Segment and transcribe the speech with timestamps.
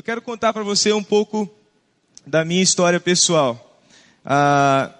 [0.00, 1.48] Eu quero contar para você um pouco
[2.26, 3.80] da minha história pessoal.
[4.24, 4.90] Ah,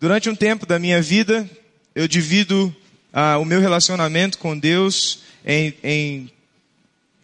[0.00, 1.48] durante um tempo da minha vida,
[1.94, 2.74] eu divido
[3.12, 6.32] ah, o meu relacionamento com Deus em, em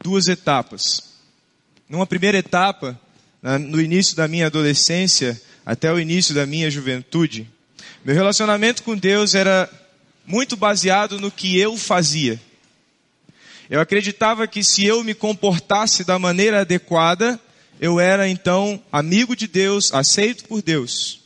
[0.04, 1.14] duas etapas.
[1.88, 3.00] Numa primeira etapa,
[3.42, 7.50] no início da minha adolescência até o início da minha juventude,
[8.04, 9.68] meu relacionamento com Deus era
[10.24, 12.38] muito baseado no que eu fazia.
[13.72, 17.40] Eu acreditava que se eu me comportasse da maneira adequada,
[17.80, 21.20] eu era então amigo de Deus, aceito por Deus.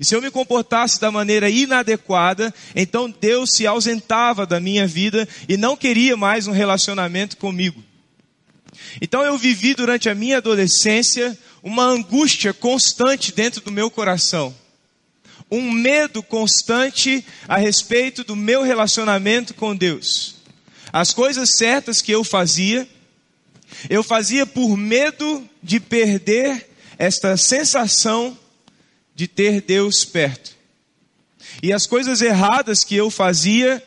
[0.00, 5.28] E se eu me comportasse da maneira inadequada, então Deus se ausentava da minha vida
[5.48, 7.80] e não queria mais um relacionamento comigo.
[9.00, 14.52] Então eu vivi durante a minha adolescência uma angústia constante dentro do meu coração.
[15.48, 20.37] Um medo constante a respeito do meu relacionamento com Deus.
[20.98, 22.88] As coisas certas que eu fazia,
[23.88, 28.36] eu fazia por medo de perder esta sensação
[29.14, 30.56] de ter Deus perto.
[31.62, 33.80] E as coisas erradas que eu fazia,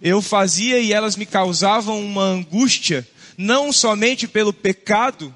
[0.00, 3.04] eu fazia e elas me causavam uma angústia,
[3.36, 5.34] não somente pelo pecado,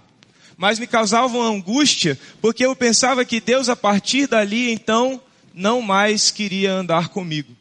[0.57, 5.21] mas me causavam angústia, porque eu pensava que Deus a partir dali então
[5.53, 7.53] não mais queria andar comigo.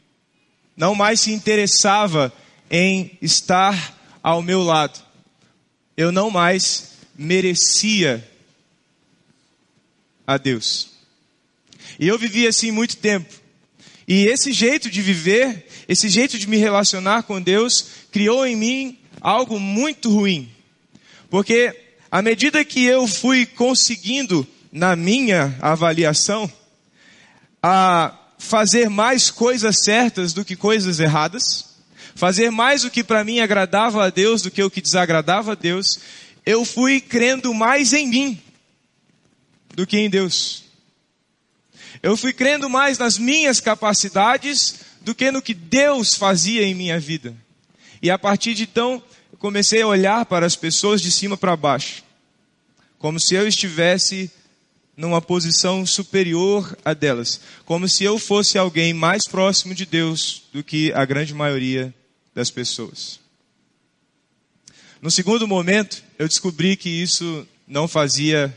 [0.77, 2.31] Não mais se interessava
[2.69, 4.99] em estar ao meu lado.
[5.95, 8.27] Eu não mais merecia
[10.27, 10.89] a Deus.
[11.99, 13.33] E eu vivi assim muito tempo.
[14.07, 18.99] E esse jeito de viver, esse jeito de me relacionar com Deus, criou em mim
[19.21, 20.51] algo muito ruim.
[21.29, 21.75] Porque
[22.11, 26.51] à medida que eu fui conseguindo, na minha avaliação,
[27.63, 31.74] a fazer mais coisas certas do que coisas erradas,
[32.15, 35.55] fazer mais o que para mim agradava a Deus do que o que desagradava a
[35.55, 35.99] Deus,
[36.45, 38.41] eu fui crendo mais em mim
[39.75, 40.63] do que em Deus.
[42.01, 46.99] Eu fui crendo mais nas minhas capacidades do que no que Deus fazia em minha
[46.99, 47.35] vida.
[48.01, 51.55] E a partir de então, eu comecei a olhar para as pessoas de cima para
[51.55, 52.03] baixo,
[52.97, 54.31] como se eu estivesse
[54.95, 60.63] numa posição superior a delas, como se eu fosse alguém mais próximo de Deus do
[60.63, 61.93] que a grande maioria
[62.35, 63.19] das pessoas.
[65.01, 68.53] No segundo momento, eu descobri que isso não fazia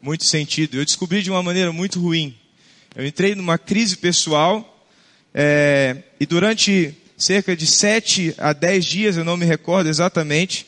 [0.00, 0.76] muito sentido.
[0.76, 2.34] Eu descobri de uma maneira muito ruim.
[2.96, 4.88] Eu entrei numa crise pessoal
[5.34, 10.66] é, e durante cerca de sete a dez dias, eu não me recordo exatamente,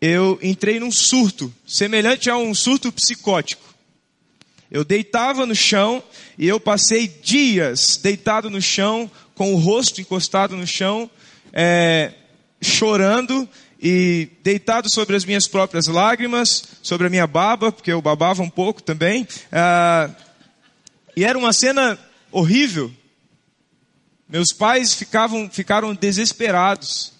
[0.00, 3.62] eu entrei num surto, semelhante a um surto psicótico.
[4.70, 6.02] Eu deitava no chão
[6.38, 11.10] e eu passei dias deitado no chão, com o rosto encostado no chão,
[11.58, 12.12] é,
[12.60, 13.48] chorando
[13.80, 18.50] e deitado sobre as minhas próprias lágrimas, sobre a minha baba, porque eu babava um
[18.50, 19.26] pouco também.
[19.50, 20.10] Ah,
[21.16, 21.98] e era uma cena
[22.30, 22.92] horrível.
[24.28, 27.14] Meus pais ficavam, ficaram desesperados.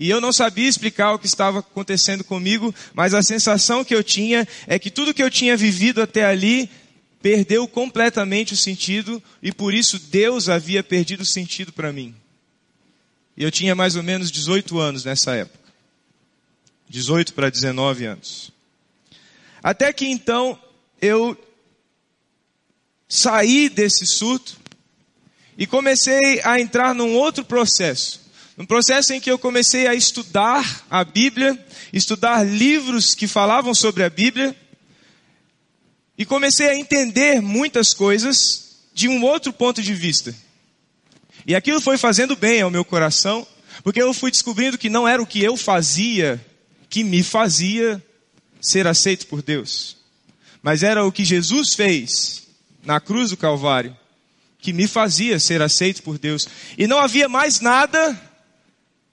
[0.00, 4.02] E eu não sabia explicar o que estava acontecendo comigo, mas a sensação que eu
[4.02, 6.68] tinha é que tudo que eu tinha vivido até ali
[7.22, 12.14] perdeu completamente o sentido e por isso Deus havia perdido o sentido para mim.
[13.36, 15.64] E eu tinha mais ou menos 18 anos nessa época.
[16.88, 18.50] 18 para 19 anos.
[19.62, 20.58] Até que então
[21.00, 21.36] eu
[23.08, 24.56] saí desse surto
[25.56, 28.20] e comecei a entrar num outro processo.
[28.56, 31.58] Um processo em que eu comecei a estudar a Bíblia,
[31.92, 34.54] estudar livros que falavam sobre a Bíblia,
[36.16, 40.34] e comecei a entender muitas coisas de um outro ponto de vista.
[41.46, 43.46] E aquilo foi fazendo bem ao meu coração,
[43.82, 46.44] porque eu fui descobrindo que não era o que eu fazia
[46.88, 48.02] que me fazia
[48.60, 49.96] ser aceito por Deus,
[50.62, 52.44] mas era o que Jesus fez
[52.84, 53.96] na cruz do Calvário
[54.64, 56.48] que me fazia ser aceito por Deus.
[56.78, 58.18] E não havia mais nada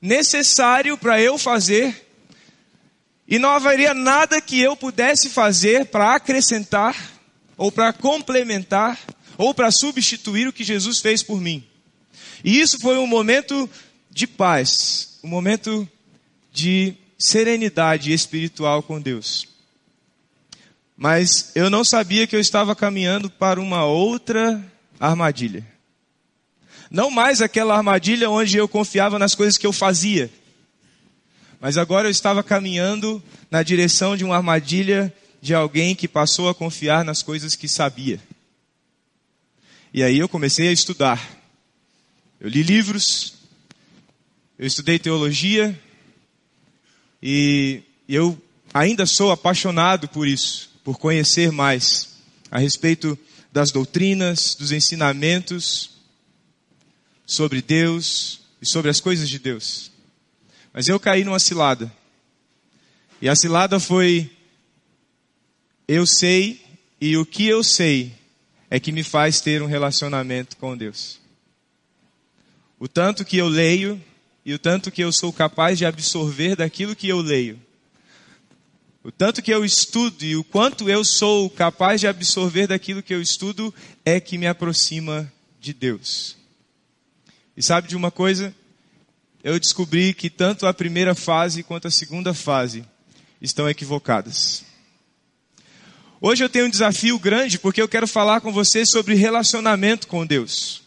[0.01, 2.07] necessário para eu fazer,
[3.27, 6.95] e não haveria nada que eu pudesse fazer para acrescentar,
[7.57, 8.97] ou para complementar,
[9.37, 11.67] ou para substituir o que Jesus fez por mim.
[12.43, 13.69] E isso foi um momento
[14.09, 15.87] de paz, um momento
[16.51, 19.47] de serenidade espiritual com Deus.
[20.97, 24.63] Mas eu não sabia que eu estava caminhando para uma outra
[24.99, 25.65] armadilha.
[26.89, 30.29] Não mais aquela armadilha onde eu confiava nas coisas que eu fazia.
[31.59, 36.55] Mas agora eu estava caminhando na direção de uma armadilha de alguém que passou a
[36.55, 38.19] confiar nas coisas que sabia.
[39.93, 41.40] E aí eu comecei a estudar.
[42.41, 43.35] Eu li livros,
[44.57, 45.79] eu estudei teologia
[47.21, 48.35] e eu
[48.73, 52.15] ainda sou apaixonado por isso, por conhecer mais
[52.49, 53.15] a respeito
[53.51, 55.91] das doutrinas, dos ensinamentos
[57.27, 59.91] sobre Deus e sobre as coisas de Deus.
[60.73, 61.95] Mas eu caí numa cilada.
[63.21, 64.31] E a cilada foi:
[65.87, 66.59] eu sei,
[66.99, 68.15] e o que eu sei
[68.67, 71.20] é que me faz ter um relacionamento com Deus.
[72.81, 74.03] O tanto que eu leio
[74.43, 77.61] e o tanto que eu sou capaz de absorver daquilo que eu leio.
[79.03, 83.13] O tanto que eu estudo e o quanto eu sou capaz de absorver daquilo que
[83.13, 83.71] eu estudo
[84.03, 86.35] é que me aproxima de Deus.
[87.55, 88.51] E sabe de uma coisa?
[89.43, 92.83] Eu descobri que tanto a primeira fase quanto a segunda fase
[93.39, 94.63] estão equivocadas.
[96.19, 100.25] Hoje eu tenho um desafio grande porque eu quero falar com você sobre relacionamento com
[100.25, 100.81] Deus.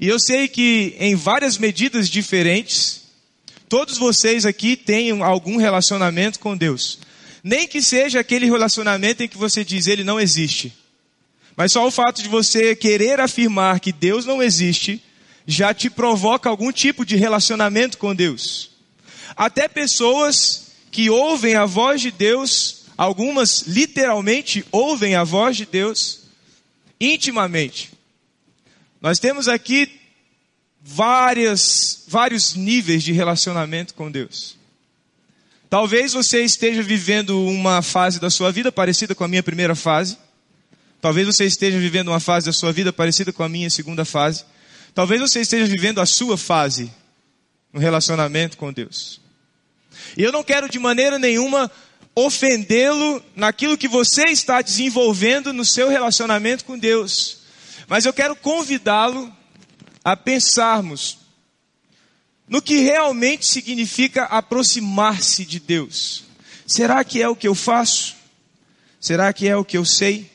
[0.00, 3.02] E eu sei que em várias medidas diferentes,
[3.68, 7.00] todos vocês aqui têm algum relacionamento com Deus.
[7.44, 10.72] Nem que seja aquele relacionamento em que você diz ele não existe.
[11.54, 15.02] Mas só o fato de você querer afirmar que Deus não existe
[15.46, 18.70] já te provoca algum tipo de relacionamento com Deus.
[19.36, 26.20] Até pessoas que ouvem a voz de Deus, algumas literalmente ouvem a voz de Deus
[26.98, 27.99] intimamente.
[29.00, 30.00] Nós temos aqui
[30.82, 34.58] várias, vários níveis de relacionamento com Deus.
[35.68, 40.18] Talvez você esteja vivendo uma fase da sua vida parecida com a minha primeira fase.
[41.00, 44.44] Talvez você esteja vivendo uma fase da sua vida parecida com a minha segunda fase.
[44.94, 46.92] Talvez você esteja vivendo a sua fase
[47.72, 49.20] no relacionamento com Deus.
[50.16, 51.70] E eu não quero de maneira nenhuma
[52.14, 57.39] ofendê-lo naquilo que você está desenvolvendo no seu relacionamento com Deus.
[57.90, 59.36] Mas eu quero convidá-lo
[60.04, 61.18] a pensarmos
[62.48, 66.22] no que realmente significa aproximar-se de Deus.
[66.64, 68.14] Será que é o que eu faço?
[69.00, 70.30] Será que é o que eu sei?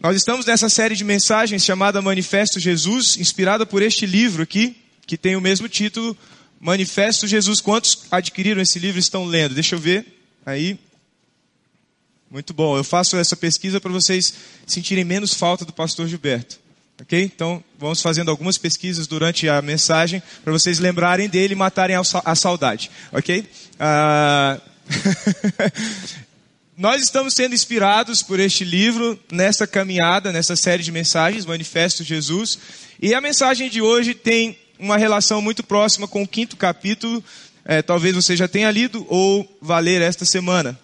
[0.00, 4.76] Nós estamos nessa série de mensagens chamada Manifesto Jesus, inspirada por este livro aqui,
[5.06, 6.18] que tem o mesmo título,
[6.58, 7.60] Manifesto Jesus.
[7.60, 9.54] Quantos adquiriram esse livro e estão lendo?
[9.54, 10.20] Deixa eu ver.
[10.44, 10.80] Aí,
[12.30, 12.76] muito bom.
[12.76, 14.32] Eu faço essa pesquisa para vocês
[14.66, 16.58] sentirem menos falta do pastor Gilberto.
[17.00, 17.22] Ok?
[17.22, 22.34] Então, vamos fazendo algumas pesquisas durante a mensagem para vocês lembrarem dele e matarem a
[22.34, 22.90] saudade.
[23.12, 23.46] Ok?
[23.74, 24.60] Uh...
[26.76, 32.58] Nós estamos sendo inspirados por este livro nessa caminhada, nessa série de mensagens, Manifesto Jesus.
[33.02, 37.22] E a mensagem de hoje tem uma relação muito próxima com o quinto capítulo.
[37.66, 40.78] É, talvez você já tenha lido ou vá ler esta semana.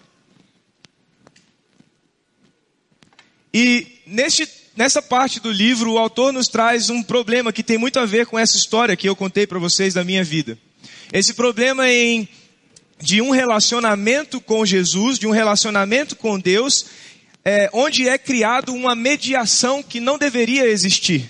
[3.59, 7.99] E neste, nessa parte do livro, o autor nos traz um problema que tem muito
[7.99, 10.55] a ver com essa história que eu contei para vocês da minha vida.
[11.11, 12.29] Esse problema em,
[13.01, 16.85] de um relacionamento com Jesus, de um relacionamento com Deus,
[17.43, 21.27] é, onde é criado uma mediação que não deveria existir.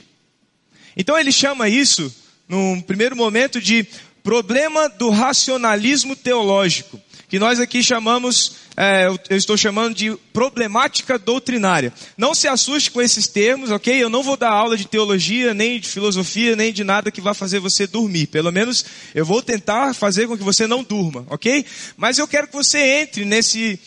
[0.98, 2.14] Então ele chama isso,
[2.46, 3.88] num primeiro momento, de
[4.22, 11.92] problema do racionalismo teológico que nós aqui chamamos, é, eu estou chamando de problemática doutrinária.
[12.18, 14.02] Não se assuste com esses termos, ok?
[14.02, 17.34] Eu não vou dar aula de teologia, nem de filosofia, nem de nada que vá
[17.34, 18.28] fazer você dormir.
[18.28, 21.66] Pelo menos eu vou tentar fazer com que você não durma, ok?
[21.98, 23.78] Mas eu quero que você entre nesse,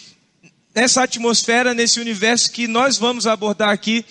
[0.75, 4.05] nessa atmosfera, nesse universo que nós vamos abordar aqui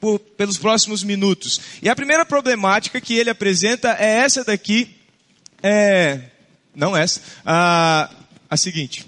[0.00, 1.60] por, pelos próximos minutos.
[1.82, 4.96] E a primeira problemática que ele apresenta é essa daqui,
[5.60, 6.20] é,
[6.72, 8.08] não essa, ah,
[8.48, 9.06] a seguinte.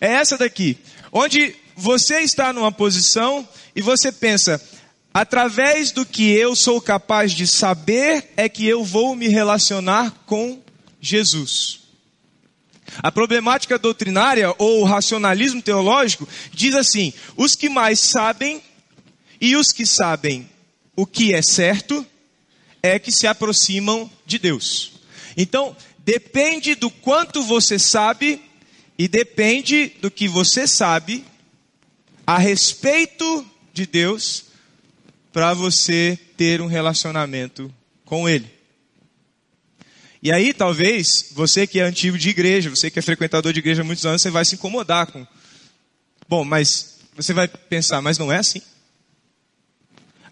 [0.00, 0.78] É essa daqui,
[1.10, 4.62] onde você está numa posição e você pensa,
[5.12, 10.60] através do que eu sou capaz de saber é que eu vou me relacionar com
[11.00, 11.80] Jesus.
[12.98, 18.62] A problemática doutrinária ou racionalismo teológico diz assim: os que mais sabem
[19.40, 20.48] e os que sabem
[20.94, 22.06] o que é certo
[22.82, 24.92] é que se aproximam de Deus.
[25.36, 28.42] Então, depende do quanto você sabe
[28.98, 31.24] e depende do que você sabe
[32.26, 34.44] a respeito de Deus
[35.32, 37.72] para você ter um relacionamento
[38.04, 38.50] com Ele.
[40.22, 43.82] E aí, talvez, você que é antigo de igreja, você que é frequentador de igreja
[43.82, 45.26] há muitos anos, você vai se incomodar com.
[46.28, 48.62] Bom, mas você vai pensar, mas não é assim?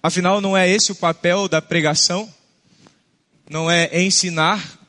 [0.03, 2.33] Afinal, não é esse o papel da pregação?
[3.49, 4.80] Não é ensinar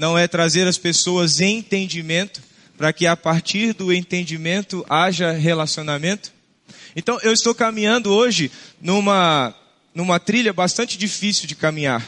[0.00, 2.42] não é trazer as pessoas em entendimento,
[2.78, 6.32] para que a partir do entendimento haja relacionamento.
[6.96, 9.54] Então, eu estou caminhando hoje numa,
[9.94, 12.02] numa trilha bastante difícil de caminhar,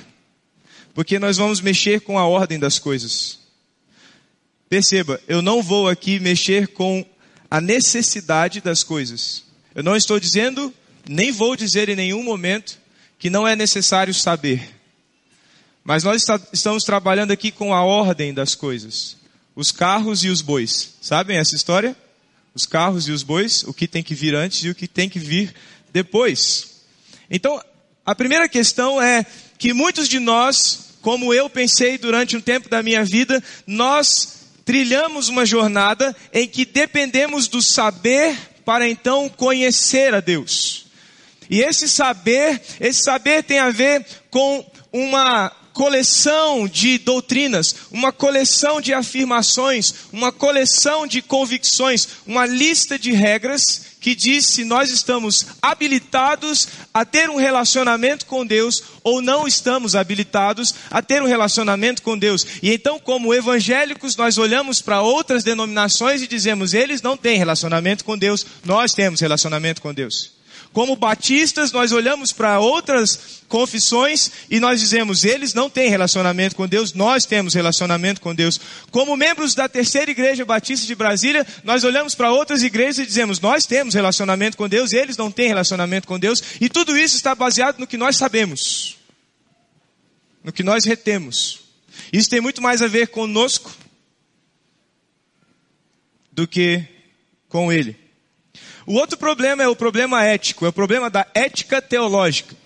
[0.95, 3.41] porque nós vamos mexer com a ordem das coisas.
[4.71, 7.05] Perceba, eu não vou aqui mexer com
[7.51, 9.45] a necessidade das coisas.
[9.75, 10.73] Eu não estou dizendo,
[11.07, 12.79] nem vou dizer em nenhum momento,
[13.19, 14.82] que não é necessário saber.
[15.85, 19.17] Mas nós estamos trabalhando aqui com a ordem das coisas.
[19.55, 20.95] Os carros e os bois.
[21.01, 21.97] Sabem essa história?
[22.55, 25.09] Os carros e os bois, o que tem que vir antes e o que tem
[25.09, 25.55] que vir
[25.93, 26.83] depois.
[27.31, 27.61] Então,
[28.05, 29.27] a primeira questão é
[29.59, 35.29] que muitos de nós, como eu pensei durante um tempo da minha vida, nós trilhamos
[35.29, 40.87] uma jornada em que dependemos do saber para então conhecer a Deus.
[41.51, 48.81] E esse saber, esse saber tem a ver com uma coleção de doutrinas, uma coleção
[48.81, 55.47] de afirmações, uma coleção de convicções, uma lista de regras que diz se nós estamos
[55.63, 62.03] habilitados a ter um relacionamento com Deus ou não estamos habilitados a ter um relacionamento
[62.03, 62.45] com Deus.
[62.61, 68.05] E então, como evangélicos, nós olhamos para outras denominações e dizemos, eles não têm relacionamento
[68.05, 70.32] com Deus, nós temos relacionamento com Deus.
[70.73, 76.67] Como batistas, nós olhamos para outras confissões e nós dizemos, eles não têm relacionamento com
[76.67, 78.59] Deus, nós temos relacionamento com Deus.
[78.91, 83.39] Como membros da terceira igreja batista de Brasília, nós olhamos para outras igrejas e dizemos,
[83.39, 87.35] nós temos relacionamento com Deus, eles não têm relacionamento com Deus, e tudo isso está
[87.35, 88.97] baseado no que nós sabemos,
[90.43, 91.61] no que nós retemos.
[92.11, 93.71] Isso tem muito mais a ver conosco
[96.33, 96.83] do que
[97.49, 98.02] com ele.
[98.87, 102.57] O outro problema é o problema ético, é o problema da ética teológica.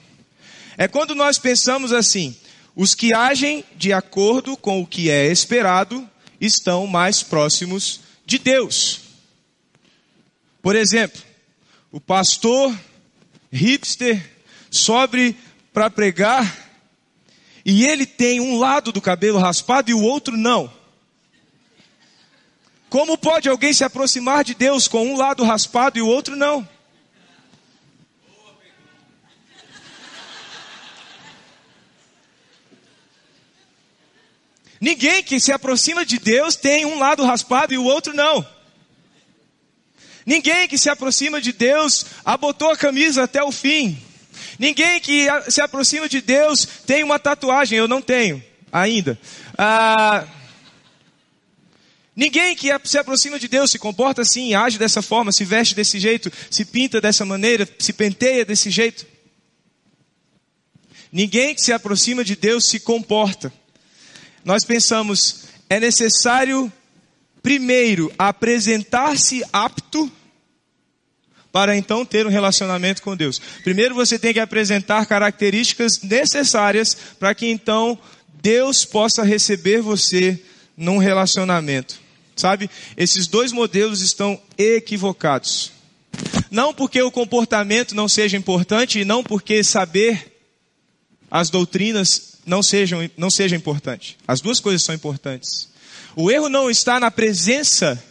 [0.78, 2.37] É quando nós pensamos assim:
[2.75, 6.08] os que agem de acordo com o que é esperado
[6.40, 9.00] estão mais próximos de Deus.
[10.62, 11.20] Por exemplo,
[11.92, 12.76] o pastor
[13.52, 14.23] hipster
[14.70, 15.37] sobe
[15.73, 16.66] para pregar
[17.64, 20.73] e ele tem um lado do cabelo raspado e o outro não.
[22.96, 26.66] Como pode alguém se aproximar de Deus com um lado raspado e o outro não?
[34.80, 38.48] Ninguém que se aproxima de Deus tem um lado raspado e o outro não.
[40.24, 44.02] Ninguém que se aproxima de Deus abotou a camisa até o fim.
[44.58, 47.76] Ninguém que se aproxima de Deus tem uma tatuagem.
[47.76, 49.20] Eu não tenho ainda.
[49.58, 50.26] Ah,
[52.16, 56.00] Ninguém que se aproxima de Deus se comporta assim, age dessa forma, se veste desse
[56.00, 59.06] jeito, se pinta dessa maneira, se penteia desse jeito.
[61.12, 63.52] Ninguém que se aproxima de Deus se comporta.
[64.42, 66.73] Nós pensamos, é necessário
[67.42, 70.11] primeiro apresentar-se apto
[71.52, 73.38] para então ter um relacionamento com Deus.
[73.62, 77.99] Primeiro você tem que apresentar características necessárias para que então
[78.42, 80.42] Deus possa receber você
[80.76, 82.05] num relacionamento.
[82.37, 82.71] Sabe?
[82.97, 85.73] Esses dois modelos estão equivocados.
[86.50, 90.35] Não porque o comportamento não seja importante e não porque saber
[91.31, 94.16] as doutrinas não sejam não seja importante.
[94.28, 95.69] As duas coisas são importantes.
[96.14, 98.02] O erro não está na presença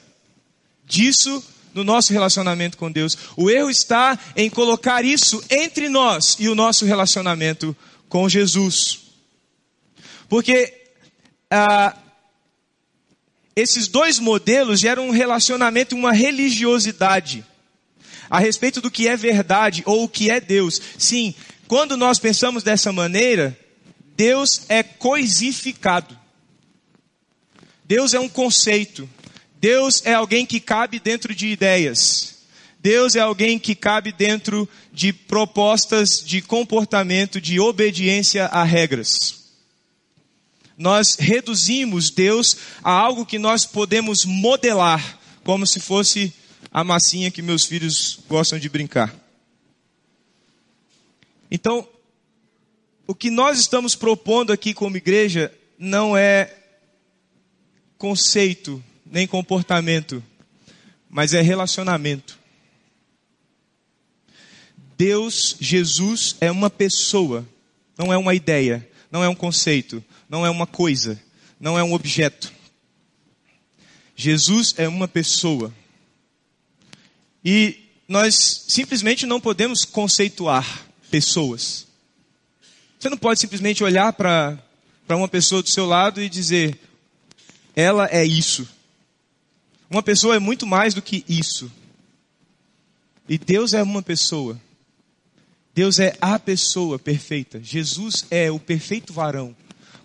[0.85, 3.17] disso no nosso relacionamento com Deus.
[3.35, 7.75] O erro está em colocar isso entre nós e o nosso relacionamento
[8.09, 9.01] com Jesus.
[10.27, 10.73] Porque
[11.49, 11.95] ah,
[13.55, 17.45] esses dois modelos geram um relacionamento, uma religiosidade
[18.29, 20.81] a respeito do que é verdade ou o que é Deus.
[20.97, 21.33] Sim,
[21.67, 23.57] quando nós pensamos dessa maneira,
[24.17, 26.17] Deus é coisificado.
[27.85, 29.07] Deus é um conceito.
[29.61, 32.35] Deus é alguém que cabe dentro de ideias.
[32.79, 39.44] Deus é alguém que cabe dentro de propostas de comportamento, de obediência a regras
[40.77, 46.33] nós reduzimos Deus a algo que nós podemos modelar, como se fosse
[46.71, 49.13] a massinha que meus filhos gostam de brincar.
[51.49, 51.87] Então,
[53.07, 56.53] o que nós estamos propondo aqui como igreja não é
[57.97, 60.21] conceito nem comportamento,
[61.09, 62.37] mas é relacionamento.
[64.97, 67.47] Deus, Jesus, é uma pessoa,
[67.97, 70.03] não é uma ideia, não é um conceito,
[70.35, 71.17] não é uma coisa,
[71.57, 72.51] não é um objeto.
[74.17, 75.73] Jesus é uma pessoa.
[77.43, 81.87] E nós simplesmente não podemos conceituar pessoas.
[82.99, 84.59] Você não pode simplesmente olhar para
[85.07, 86.77] uma pessoa do seu lado e dizer,
[87.73, 88.67] ela é isso.
[89.89, 91.71] Uma pessoa é muito mais do que isso.
[93.29, 94.59] E Deus é uma pessoa.
[95.73, 97.63] Deus é a pessoa perfeita.
[97.63, 99.55] Jesus é o perfeito varão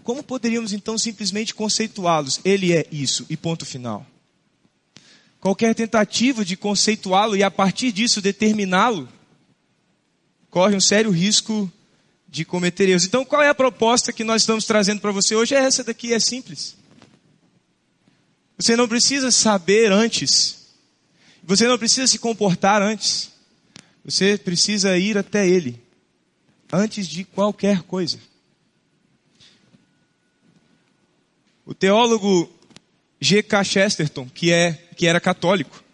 [0.02, 2.40] como poderíamos então simplesmente conceituá-los?
[2.44, 4.06] Ele é isso e ponto final.
[5.40, 9.08] Qualquer tentativa de conceituá-lo e a partir disso determiná-lo
[10.50, 11.70] corre um sério risco
[12.28, 13.04] de cometer erros.
[13.04, 15.54] Então, qual é a proposta que nós estamos trazendo para você hoje?
[15.54, 16.76] É essa daqui, é simples.
[18.56, 20.68] Você não precisa saber antes.
[21.42, 23.30] Você não precisa se comportar antes.
[24.04, 25.82] Você precisa ir até Ele
[26.72, 28.18] antes de qualquer coisa.
[31.70, 32.50] O teólogo
[33.20, 33.62] G.K.
[33.62, 35.84] Chesterton, que, é, que era católico,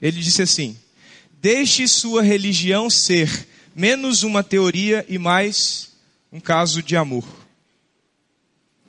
[0.00, 0.74] ele disse assim:
[1.38, 3.46] Deixe sua religião ser
[3.76, 5.90] menos uma teoria e mais
[6.32, 7.26] um caso de amor.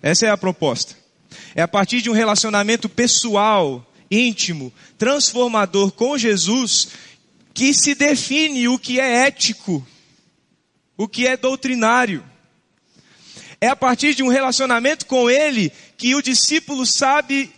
[0.01, 0.95] Essa é a proposta.
[1.53, 6.87] É a partir de um relacionamento pessoal, íntimo, transformador com Jesus
[7.53, 9.85] que se define o que é ético,
[10.95, 12.23] o que é doutrinário.
[13.63, 17.49] É a partir de um relacionamento com Ele que o discípulo sabe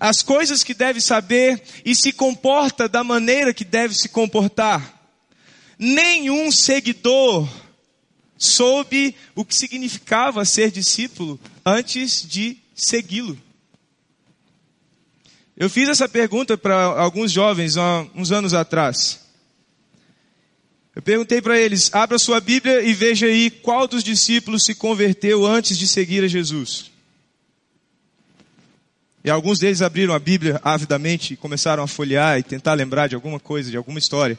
[0.00, 4.98] as coisas que deve saber e se comporta da maneira que deve se comportar.
[5.78, 7.46] Nenhum seguidor
[8.38, 13.38] soube o que significava ser discípulo antes de segui-lo.
[15.54, 19.25] Eu fiz essa pergunta para alguns jovens há uns anos atrás.
[20.96, 25.46] Eu perguntei para eles: abra sua Bíblia e veja aí qual dos discípulos se converteu
[25.46, 26.90] antes de seguir a Jesus.
[29.22, 33.14] E alguns deles abriram a Bíblia avidamente e começaram a folhear e tentar lembrar de
[33.14, 34.38] alguma coisa, de alguma história.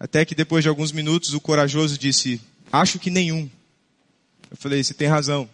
[0.00, 2.40] Até que depois de alguns minutos o corajoso disse:
[2.72, 3.48] Acho que nenhum.
[4.50, 5.48] Eu falei: Você tem razão.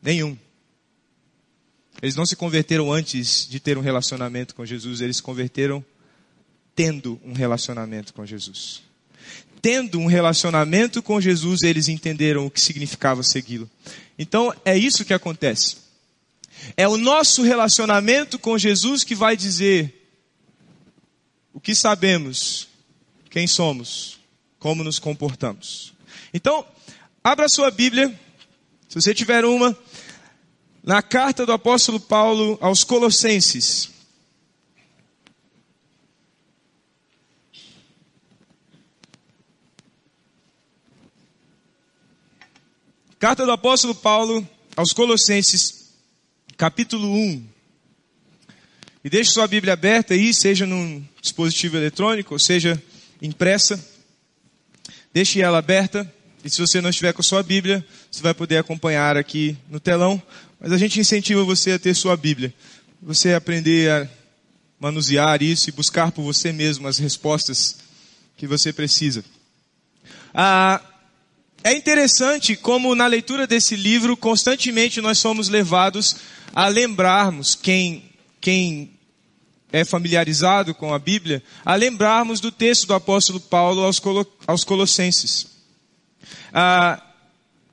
[0.00, 0.38] Nenhum.
[2.00, 5.84] Eles não se converteram antes de ter um relacionamento com Jesus, eles se converteram
[6.74, 8.82] tendo um relacionamento com Jesus.
[9.60, 13.70] Tendo um relacionamento com Jesus, eles entenderam o que significava segui-lo.
[14.18, 15.76] Então, é isso que acontece.
[16.76, 20.02] É o nosso relacionamento com Jesus que vai dizer
[21.52, 22.68] o que sabemos,
[23.30, 24.18] quem somos,
[24.58, 25.92] como nos comportamos.
[26.32, 26.64] Então,
[27.22, 28.08] abra sua Bíblia,
[28.88, 29.76] se você tiver uma,
[30.82, 33.91] na carta do apóstolo Paulo aos Colossenses.
[43.22, 45.92] Carta do apóstolo Paulo aos Colossenses,
[46.56, 47.46] capítulo 1.
[49.04, 52.82] E deixe sua Bíblia aberta aí, seja num dispositivo eletrônico, ou seja
[53.22, 53.78] impressa.
[55.14, 56.12] Deixe ela aberta.
[56.44, 59.78] E se você não estiver com a sua Bíblia, você vai poder acompanhar aqui no
[59.78, 60.20] telão.
[60.58, 62.52] Mas a gente incentiva você a ter sua Bíblia.
[63.00, 64.08] Você aprender a
[64.80, 67.76] manusear isso e buscar por você mesmo as respostas
[68.36, 69.24] que você precisa.
[70.34, 70.82] Ah,
[71.64, 76.16] é interessante como na leitura desse livro, constantemente nós somos levados
[76.52, 78.90] a lembrarmos quem, quem
[79.72, 84.00] é familiarizado com a Bíblia, a lembrarmos do texto do apóstolo Paulo aos,
[84.46, 85.46] aos Colossenses.
[86.52, 87.02] Ah,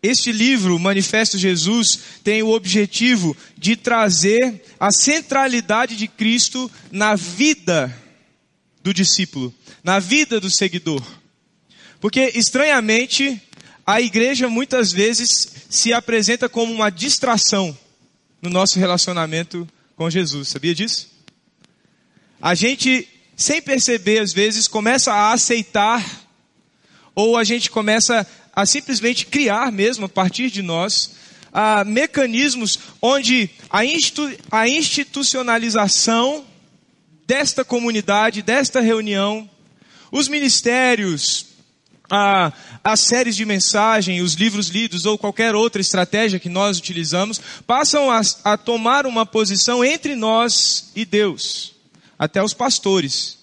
[0.02, 7.93] este livro, Manifesto Jesus, tem o objetivo de trazer a centralidade de Cristo na vida
[8.82, 11.04] do discípulo, na vida do seguidor.
[11.99, 13.41] Porque, estranhamente,
[13.89, 17.75] a igreja muitas vezes se apresenta como uma distração
[18.39, 20.49] no nosso relacionamento com Jesus.
[20.49, 21.10] Sabia disso?
[22.39, 26.06] A gente, sem perceber, às vezes, começa a aceitar,
[27.15, 31.15] ou a gente começa a simplesmente criar mesmo, a partir de nós,
[31.52, 36.45] a mecanismos onde a, institu a institucionalização
[37.25, 39.49] desta comunidade, desta reunião,
[40.12, 41.48] os ministérios,
[42.10, 42.52] a,
[42.84, 48.10] as séries de mensagem, os livros lidos ou qualquer outra estratégia que nós utilizamos, passam
[48.10, 51.76] a, a tomar uma posição entre nós e Deus,
[52.17, 53.38] até os pastores.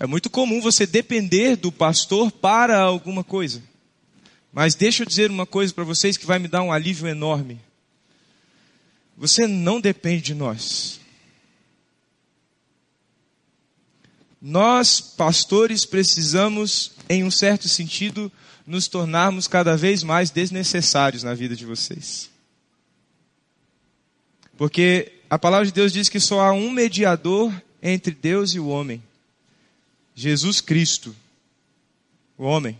[0.00, 3.62] É muito comum você depender do pastor para alguma coisa.
[4.52, 7.60] Mas deixa eu dizer uma coisa para vocês que vai me dar um alívio enorme.
[9.16, 11.00] Você não depende de nós.
[14.40, 18.30] Nós, pastores, precisamos, em um certo sentido,
[18.66, 22.30] nos tornarmos cada vez mais desnecessários na vida de vocês.
[24.56, 28.68] Porque a palavra de Deus diz que só há um mediador entre Deus e o
[28.68, 29.02] homem:
[30.14, 31.14] Jesus Cristo,
[32.36, 32.78] o homem.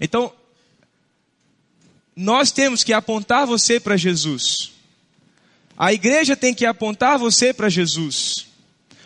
[0.00, 0.32] Então,
[2.16, 4.72] nós temos que apontar você para Jesus.
[5.76, 8.47] A igreja tem que apontar você para Jesus.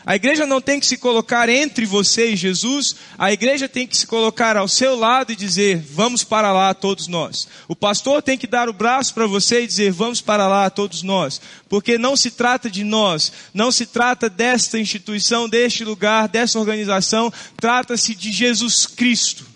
[0.05, 3.97] A igreja não tem que se colocar entre você e Jesus, a igreja tem que
[3.97, 7.47] se colocar ao seu lado e dizer: vamos para lá todos nós.
[7.69, 11.03] O pastor tem que dar o braço para você e dizer: vamos para lá todos
[11.05, 11.41] nós.
[11.69, 17.33] Porque não se trata de nós, não se trata desta instituição, deste lugar, dessa organização,
[17.57, 19.47] trata-se de Jesus Cristo.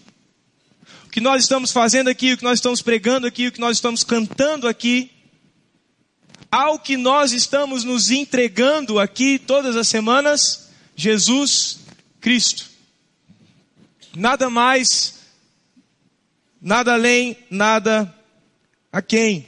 [1.06, 3.78] O que nós estamos fazendo aqui, o que nós estamos pregando aqui, o que nós
[3.78, 5.10] estamos cantando aqui,
[6.50, 11.80] ao que nós estamos nos entregando aqui todas as semanas, Jesus
[12.20, 12.66] Cristo.
[14.14, 15.14] Nada mais,
[16.60, 18.12] nada além, nada
[18.90, 19.46] a quem.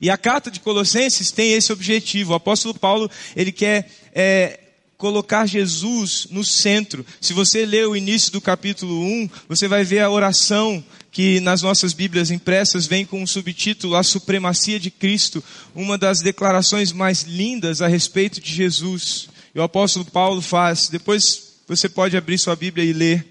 [0.00, 2.32] E a carta de Colossenses tem esse objetivo.
[2.32, 4.58] O apóstolo Paulo, ele quer é,
[5.02, 7.04] colocar Jesus no centro.
[7.20, 11.60] Se você ler o início do capítulo 1, você vai ver a oração que nas
[11.60, 15.42] nossas Bíblias impressas vem com um subtítulo A Supremacia de Cristo,
[15.74, 19.28] uma das declarações mais lindas a respeito de Jesus.
[19.52, 20.88] E o apóstolo Paulo faz.
[20.88, 23.26] Depois você pode abrir sua Bíblia e ler.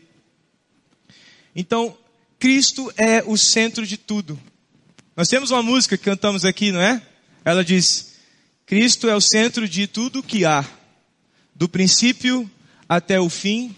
[1.55, 1.97] Então,
[2.37, 4.37] Cristo é o centro de tudo.
[5.15, 7.01] Nós temos uma música que cantamos aqui, não é?
[7.45, 8.15] Ela diz:
[8.65, 10.65] Cristo é o centro de tudo que há,
[11.61, 12.49] do princípio
[12.89, 13.75] até o fim,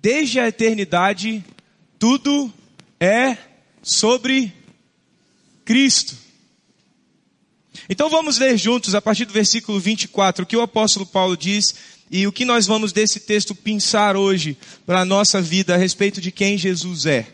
[0.00, 1.44] desde a eternidade,
[1.98, 2.52] tudo
[3.00, 3.36] é
[3.82, 4.54] sobre
[5.64, 6.16] Cristo.
[7.88, 11.74] Então vamos ler juntos a partir do versículo 24 o que o apóstolo Paulo diz
[12.08, 16.20] e o que nós vamos desse texto pensar hoje para a nossa vida a respeito
[16.20, 17.26] de quem Jesus é.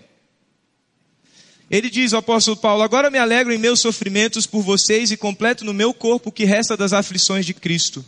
[1.70, 5.66] Ele diz, o apóstolo Paulo, agora me alegro em meus sofrimentos por vocês e completo
[5.66, 8.02] no meu corpo o que resta das aflições de Cristo,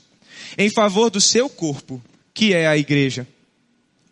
[0.57, 3.27] em favor do seu corpo, que é a igreja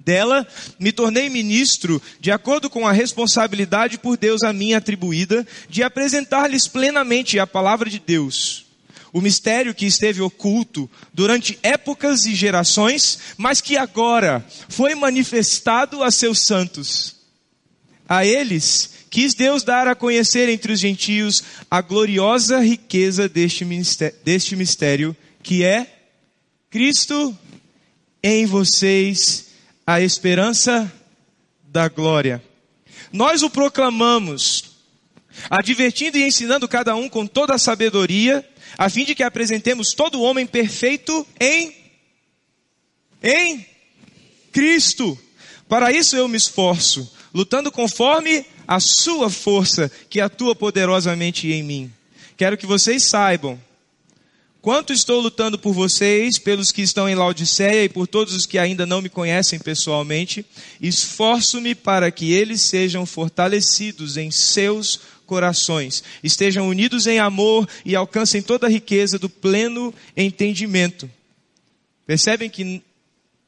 [0.06, 0.46] dela,
[0.78, 6.68] me tornei ministro, de acordo com a responsabilidade por Deus a mim atribuída, de apresentar-lhes
[6.68, 8.66] plenamente a palavra de Deus.
[9.12, 16.10] O mistério que esteve oculto durante épocas e gerações, mas que agora foi manifestado a
[16.12, 17.16] seus santos.
[18.08, 24.16] A eles quis Deus dar a conhecer entre os gentios a gloriosa riqueza deste mistério,
[24.22, 25.95] deste mistério que é
[26.76, 27.34] Cristo
[28.22, 29.46] em vocês
[29.86, 30.92] a esperança
[31.64, 32.44] da glória.
[33.10, 34.76] Nós o proclamamos,
[35.48, 40.20] advertindo e ensinando cada um com toda a sabedoria, a fim de que apresentemos todo
[40.20, 41.74] homem perfeito em
[43.22, 43.64] em
[44.52, 45.18] Cristo.
[45.66, 51.92] Para isso eu me esforço, lutando conforme a sua força que atua poderosamente em mim.
[52.36, 53.58] Quero que vocês saibam
[54.66, 58.58] Quanto estou lutando por vocês, pelos que estão em Laodiceia e por todos os que
[58.58, 60.44] ainda não me conhecem pessoalmente,
[60.80, 68.42] esforço-me para que eles sejam fortalecidos em seus corações, estejam unidos em amor e alcancem
[68.42, 71.08] toda a riqueza do pleno entendimento.
[72.04, 72.82] Percebem que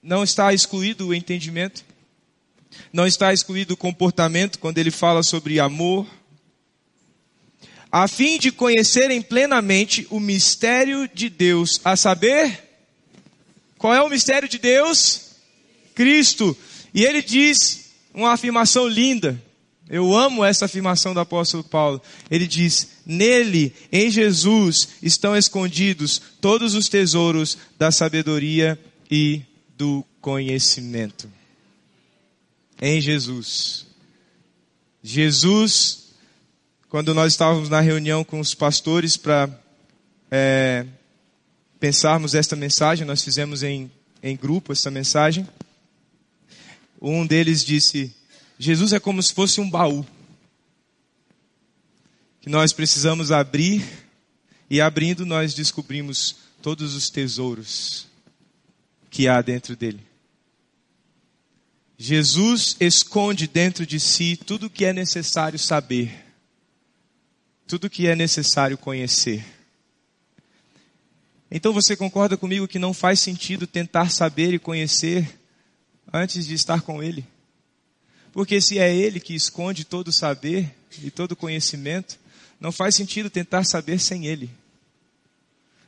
[0.01, 1.85] não está excluído o entendimento?
[2.93, 6.07] Não está excluído o comportamento quando ele fala sobre amor,
[7.91, 12.69] a fim de conhecerem plenamente o mistério de Deus, a saber,
[13.79, 15.33] qual é o mistério de Deus?
[15.95, 16.57] Cristo.
[16.93, 19.43] E ele diz uma afirmação linda.
[19.89, 22.03] Eu amo essa afirmação do apóstolo Paulo.
[22.31, 28.79] Ele diz: Nele, em Jesus, estão escondidos todos os tesouros da sabedoria
[29.11, 29.41] e
[29.77, 31.31] do conhecimento.
[32.81, 33.87] Em Jesus.
[35.03, 35.98] Jesus
[36.89, 39.51] quando nós estávamos na reunião com os pastores para
[40.31, 40.87] é,
[41.79, 43.91] pensarmos esta mensagem, nós fizemos em,
[44.23, 45.47] em grupo esta mensagem.
[47.01, 48.15] Um deles disse:
[48.59, 50.05] Jesus é como se fosse um baú
[52.41, 53.85] que nós precisamos abrir
[54.71, 58.07] e abrindo nós descobrimos todos os tesouros
[59.11, 60.01] que há dentro dele.
[61.99, 66.28] Jesus esconde dentro de si tudo o que é necessário saber
[67.69, 69.45] tudo que é necessário conhecer.
[71.51, 75.39] Então você concorda comigo que não faz sentido tentar saber e conhecer
[76.13, 77.25] antes de estar com Ele?
[78.33, 82.19] Porque se é Ele que esconde todo o saber e todo conhecimento,
[82.59, 84.51] não faz sentido tentar saber sem Ele.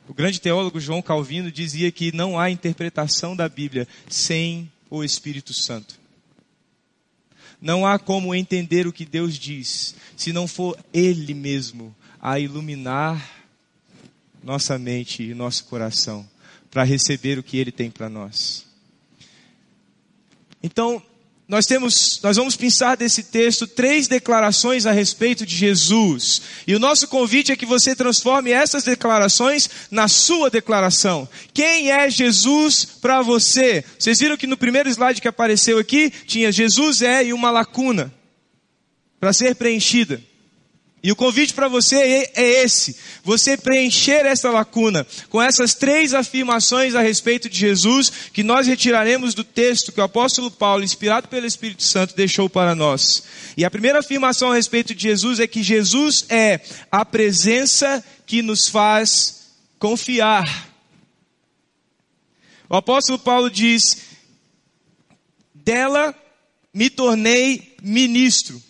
[0.07, 5.53] O grande teólogo João Calvino dizia que não há interpretação da Bíblia sem o Espírito
[5.53, 6.00] Santo.
[7.61, 13.41] Não há como entender o que Deus diz se não for Ele mesmo a iluminar
[14.43, 16.27] nossa mente e nosso coração
[16.71, 18.65] para receber o que Ele tem para nós.
[20.63, 21.01] Então,
[21.51, 26.41] nós temos, nós vamos pensar desse texto três declarações a respeito de Jesus.
[26.65, 31.27] E o nosso convite é que você transforme essas declarações na sua declaração.
[31.53, 33.83] Quem é Jesus para você?
[33.99, 38.13] Vocês viram que no primeiro slide que apareceu aqui tinha Jesus é e uma lacuna
[39.19, 40.21] para ser preenchida.
[41.03, 46.13] E o convite para você é, é esse: você preencher essa lacuna com essas três
[46.13, 51.27] afirmações a respeito de Jesus que nós retiraremos do texto que o apóstolo Paulo, inspirado
[51.27, 53.23] pelo Espírito Santo, deixou para nós.
[53.57, 56.61] E a primeira afirmação a respeito de Jesus é que Jesus é
[56.91, 59.47] a presença que nos faz
[59.79, 60.69] confiar.
[62.69, 63.97] O apóstolo Paulo diz:
[65.55, 66.13] dela
[66.71, 68.61] me tornei ministro,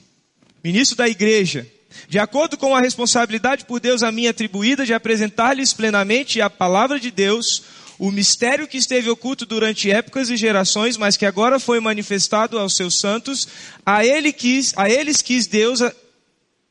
[0.64, 1.70] ministro da igreja
[2.08, 7.00] de acordo com a responsabilidade por Deus a mim atribuída de apresentar-lhes plenamente a palavra
[7.00, 7.64] de Deus,
[8.00, 12.76] o mistério que esteve oculto durante épocas e gerações, mas que agora foi manifestado aos
[12.76, 13.48] seus santos,
[13.86, 15.82] a, ele quis, a eles quis Deus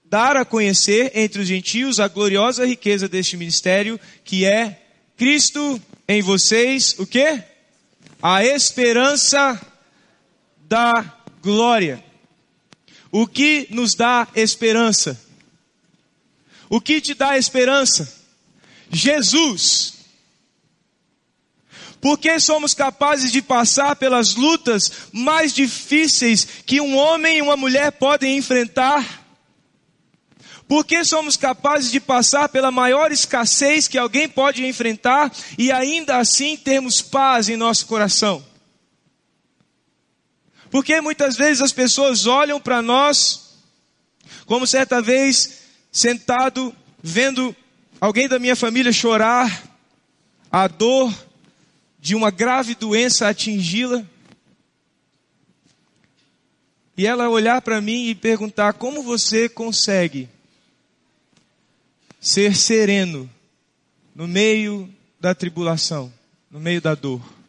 [0.04, 4.82] dar a conhecer entre os gentios a gloriosa riqueza deste ministério, que é
[5.16, 7.44] Cristo em vocês, o quê?
[8.20, 9.60] A esperança
[10.68, 11.04] da
[11.40, 12.09] glória.
[13.12, 15.20] O que nos dá esperança?
[16.68, 18.12] O que te dá esperança?
[18.90, 19.94] Jesus.
[22.00, 27.92] Porque somos capazes de passar pelas lutas mais difíceis que um homem e uma mulher
[27.92, 29.20] podem enfrentar?
[30.66, 36.56] Porque somos capazes de passar pela maior escassez que alguém pode enfrentar e ainda assim
[36.56, 38.49] termos paz em nosso coração?
[40.70, 43.56] Porque muitas vezes as pessoas olham para nós,
[44.46, 47.54] como certa vez sentado, vendo
[48.00, 49.64] alguém da minha família chorar,
[50.50, 51.12] a dor
[51.98, 54.04] de uma grave doença atingi-la,
[56.96, 60.28] e ela olhar para mim e perguntar: como você consegue
[62.20, 63.28] ser sereno
[64.14, 66.12] no meio da tribulação,
[66.50, 67.39] no meio da dor?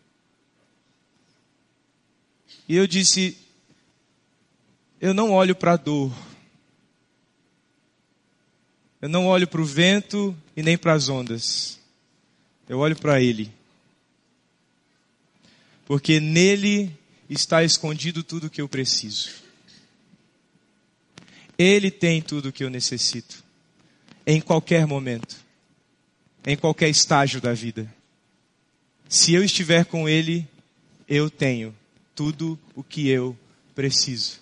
[2.72, 3.38] E eu disse:
[5.02, 6.10] eu não olho para a dor,
[9.02, 11.78] eu não olho para o vento e nem para as ondas.
[12.70, 13.52] Eu olho para Ele.
[15.86, 16.98] Porque nele
[17.30, 19.32] está escondido tudo o que eu preciso.
[21.58, 23.44] Ele tem tudo o que eu necessito.
[24.26, 25.36] Em qualquer momento.
[26.48, 27.94] Em qualquer estágio da vida.
[29.10, 30.48] Se eu estiver com Ele,
[31.06, 31.76] eu tenho
[32.22, 33.36] tudo o que eu
[33.74, 34.40] preciso.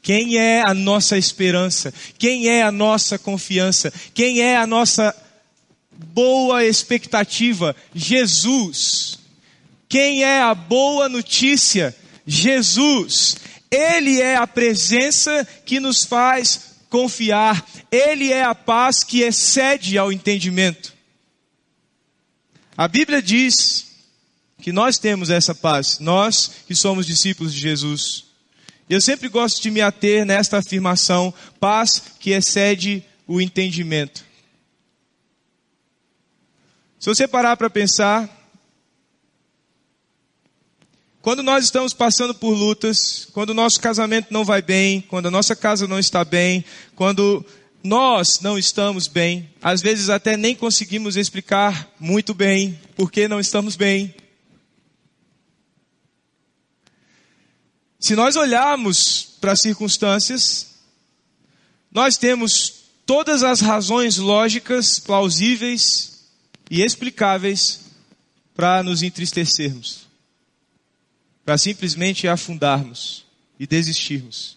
[0.00, 1.92] Quem é a nossa esperança?
[2.16, 3.92] Quem é a nossa confiança?
[4.14, 5.12] Quem é a nossa
[5.90, 7.74] boa expectativa?
[7.92, 9.18] Jesus.
[9.88, 11.96] Quem é a boa notícia?
[12.24, 13.36] Jesus.
[13.68, 17.68] Ele é a presença que nos faz confiar.
[17.90, 20.94] Ele é a paz que excede ao entendimento.
[22.76, 23.87] A Bíblia diz
[24.68, 28.26] que nós temos essa paz, nós que somos discípulos de Jesus.
[28.86, 34.22] Eu sempre gosto de me ater nesta afirmação, paz que excede o entendimento.
[37.00, 38.28] Se você parar para pensar,
[41.22, 45.30] quando nós estamos passando por lutas, quando o nosso casamento não vai bem, quando a
[45.30, 46.62] nossa casa não está bem,
[46.94, 47.42] quando
[47.82, 53.40] nós não estamos bem, às vezes até nem conseguimos explicar muito bem por que não
[53.40, 54.14] estamos bem.
[57.98, 60.74] Se nós olharmos para as circunstâncias,
[61.90, 66.24] nós temos todas as razões lógicas, plausíveis
[66.70, 67.80] e explicáveis
[68.54, 70.06] para nos entristecermos,
[71.44, 73.24] para simplesmente afundarmos
[73.58, 74.56] e desistirmos.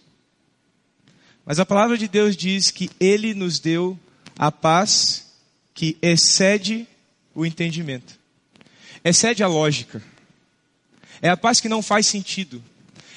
[1.44, 3.98] Mas a palavra de Deus diz que Ele nos deu
[4.38, 5.32] a paz
[5.74, 6.86] que excede
[7.34, 8.18] o entendimento,
[9.04, 10.02] excede a lógica.
[11.20, 12.62] É a paz que não faz sentido.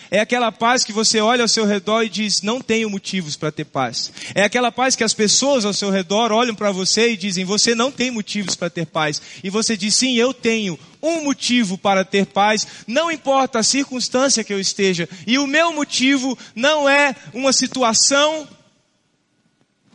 [0.09, 3.51] É aquela paz que você olha ao seu redor e diz: não tenho motivos para
[3.51, 4.11] ter paz.
[4.33, 7.73] É aquela paz que as pessoas ao seu redor olham para você e dizem: você
[7.73, 9.21] não tem motivos para ter paz.
[9.43, 14.43] E você diz: sim, eu tenho um motivo para ter paz, não importa a circunstância
[14.43, 15.07] que eu esteja.
[15.25, 18.47] E o meu motivo não é uma situação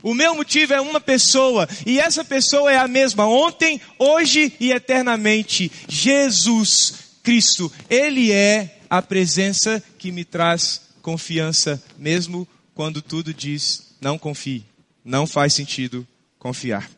[0.03, 4.73] o meu motivo é uma pessoa, e essa pessoa é a mesma ontem, hoje e
[4.73, 5.71] eternamente.
[5.89, 7.71] Jesus Cristo.
[7.89, 14.65] Ele é a presença que me traz confiança, mesmo quando tudo diz não confie,
[15.05, 16.07] não faz sentido
[16.39, 16.91] confiar.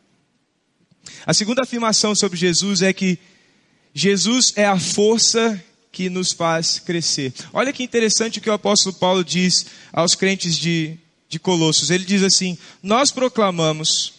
[1.25, 3.19] A segunda afirmação sobre Jesus é que
[3.93, 7.31] Jesus é a força que nos faz crescer.
[7.53, 10.97] Olha que interessante o que o apóstolo Paulo diz aos crentes de,
[11.29, 11.91] de Colossos.
[11.91, 14.13] Ele diz assim: Nós proclamamos,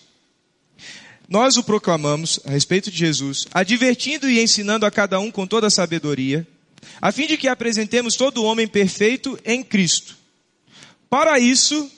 [1.28, 5.66] nós o proclamamos a respeito de Jesus, advertindo e ensinando a cada um com toda
[5.66, 6.46] a sabedoria,
[7.00, 10.16] a fim de que apresentemos todo homem perfeito em Cristo.
[11.08, 11.90] Para isso,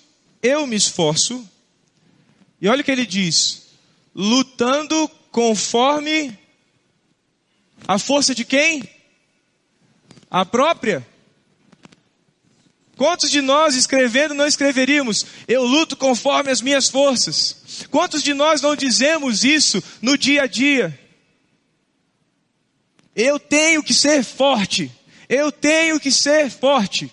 [0.43, 1.49] eu me esforço,
[2.61, 3.69] e olha o que ele diz:
[4.15, 6.39] lutando conforme
[7.87, 8.89] a força de quem?
[10.31, 11.07] A própria.
[12.97, 17.85] Quantos de nós escrevendo não escreveríamos, eu luto conforme as minhas forças?
[17.91, 20.99] Quantos de nós não dizemos isso no dia a dia?
[23.17, 24.93] Eu tenho que ser forte.
[25.27, 27.11] Eu tenho que ser forte.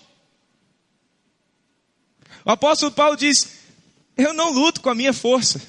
[2.44, 3.60] O apóstolo Paulo diz:
[4.14, 5.62] Eu não luto com a minha força.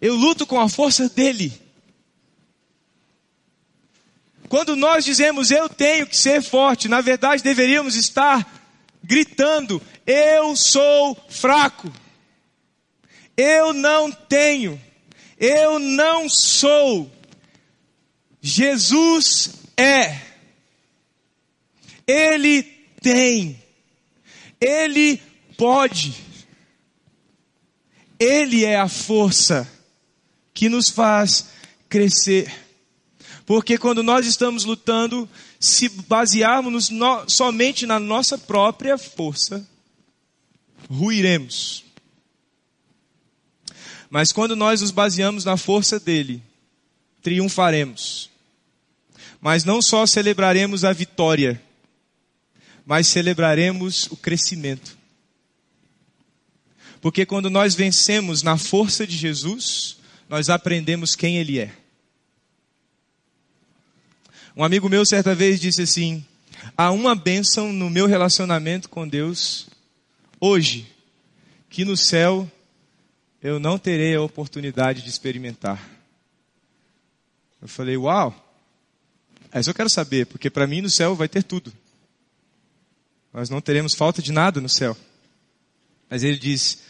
[0.00, 1.52] Eu luto com a força dele.
[4.48, 8.48] Quando nós dizemos eu tenho que ser forte, na verdade deveríamos estar
[9.02, 11.92] gritando: eu sou fraco.
[13.36, 14.80] Eu não tenho.
[15.38, 17.10] Eu não sou.
[18.46, 20.20] Jesus é.
[22.06, 22.62] Ele
[23.00, 23.58] tem.
[24.60, 25.16] Ele
[25.56, 26.14] pode.
[28.20, 29.66] Ele é a força
[30.52, 31.46] que nos faz
[31.88, 32.54] crescer.
[33.46, 35.26] Porque quando nós estamos lutando,
[35.58, 39.66] se basearmos no, somente na nossa própria força,
[40.90, 41.82] ruiremos.
[44.10, 46.42] Mas quando nós nos baseamos na força dele,
[47.22, 48.33] triunfaremos.
[49.44, 51.60] Mas não só celebraremos a vitória,
[52.86, 54.96] mas celebraremos o crescimento.
[56.98, 59.98] Porque quando nós vencemos na força de Jesus,
[60.30, 61.76] nós aprendemos quem Ele é.
[64.56, 66.24] Um amigo meu certa vez disse assim:
[66.74, 69.68] há uma bênção no meu relacionamento com Deus
[70.40, 70.90] hoje,
[71.68, 72.50] que no céu
[73.42, 75.86] eu não terei a oportunidade de experimentar.
[77.60, 78.43] Eu falei, uau!
[79.54, 81.72] Mas eu quero saber, porque para mim no céu vai ter tudo.
[83.32, 84.94] Nós não teremos falta de nada no céu.
[86.10, 86.82] Mas ele diz: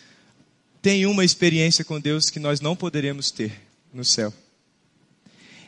[0.82, 3.60] tem uma experiência com Deus que nós não poderemos ter
[3.92, 4.34] no céu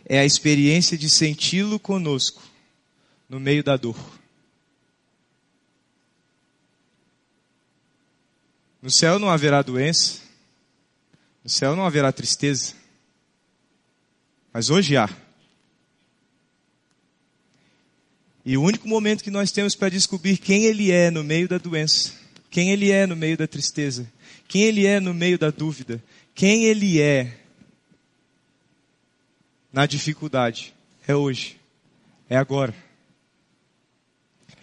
[0.08, 2.40] é a experiência de senti-lo conosco
[3.28, 3.98] no meio da dor.
[8.80, 10.20] No céu não haverá doença,
[11.42, 12.74] no céu não haverá tristeza,
[14.52, 15.10] mas hoje há.
[18.46, 21.58] E o único momento que nós temos para descobrir quem Ele é no meio da
[21.58, 22.12] doença,
[22.48, 24.08] quem Ele é no meio da tristeza,
[24.46, 26.00] quem Ele é no meio da dúvida,
[26.32, 27.40] quem Ele é
[29.72, 30.72] na dificuldade.
[31.08, 31.58] É hoje.
[32.30, 32.72] É agora.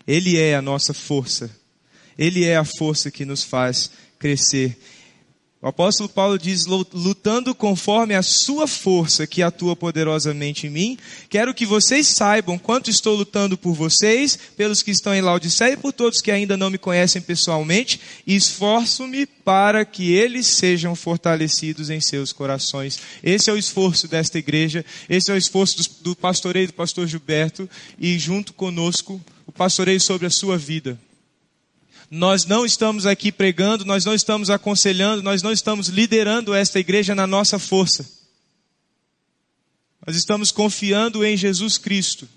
[0.08, 1.54] Ele é a nossa força.
[2.18, 4.78] Ele é a força que nos faz crescer.
[5.64, 10.98] O apóstolo Paulo diz: lutando conforme a sua força que atua poderosamente em mim,
[11.30, 15.78] quero que vocês saibam quanto estou lutando por vocês, pelos que estão em Laodiceia e
[15.78, 17.98] por todos que ainda não me conhecem pessoalmente,
[18.28, 23.00] e esforço-me para que eles sejam fortalecidos em seus corações.
[23.24, 27.08] Esse é o esforço desta igreja, esse é o esforço do, do pastoreio do pastor
[27.08, 31.00] Gilberto, e junto conosco, o pastoreio sobre a sua vida.
[32.16, 37.16] Nós não estamos aqui pregando, nós não estamos aconselhando, nós não estamos liderando esta igreja
[37.16, 38.08] na nossa força.
[40.06, 42.30] Nós estamos confiando em Jesus Cristo.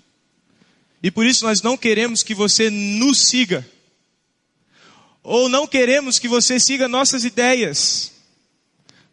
[1.03, 3.63] E por isso nós não queremos que você nos siga.
[5.21, 8.13] Ou não queremos que você siga nossas ideias.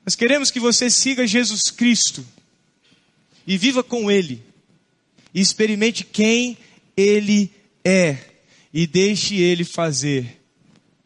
[0.02, 2.24] Nós queremos que você siga Jesus Cristo.
[3.46, 4.42] E viva com Ele.
[5.34, 6.56] E experimente quem
[6.96, 7.52] Ele
[7.84, 8.16] é.
[8.72, 10.40] E deixe Ele fazer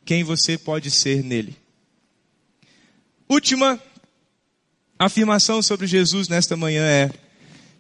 [0.09, 1.55] quem você pode ser nele.
[3.29, 3.79] Última
[4.99, 7.13] afirmação sobre Jesus nesta manhã é: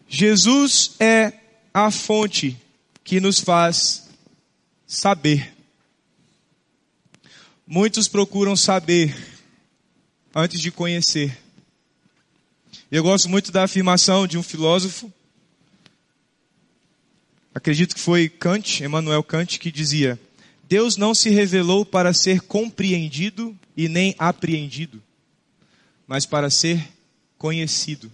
[0.06, 1.32] Jesus é
[1.72, 2.54] a fonte
[3.02, 4.10] que nos faz
[4.86, 5.54] saber.
[7.66, 9.16] Muitos procuram saber
[10.34, 11.34] antes de conhecer.
[12.92, 15.10] Eu gosto muito da afirmação de um filósofo,
[17.54, 20.20] acredito que foi Kant, Emmanuel Kant, que dizia:
[20.68, 25.02] Deus não se revelou para ser compreendido e nem apreendido,
[26.06, 26.86] mas para ser
[27.38, 28.12] conhecido.